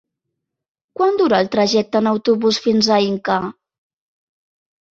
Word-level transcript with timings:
Quant 0.99 1.19
dura 1.19 1.41
el 1.45 1.51
trajecte 1.57 2.01
en 2.01 2.11
autobús 2.13 2.59
fins 2.65 2.91
a 2.99 2.99
Inca? 3.11 3.39